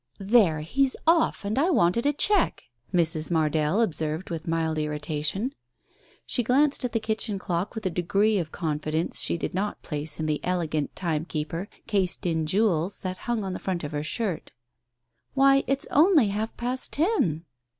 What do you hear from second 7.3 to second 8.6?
clock with a degree of